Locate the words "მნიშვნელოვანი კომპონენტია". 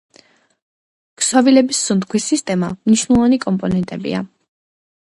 2.89-4.29